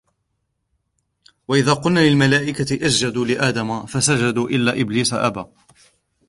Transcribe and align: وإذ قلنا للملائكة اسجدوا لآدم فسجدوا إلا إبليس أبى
وإذ 1.47 1.73
قلنا 1.73 1.99
للملائكة 1.99 2.85
اسجدوا 2.85 3.25
لآدم 3.25 3.85
فسجدوا 3.85 4.49
إلا 4.49 4.81
إبليس 4.81 5.13
أبى 5.13 5.45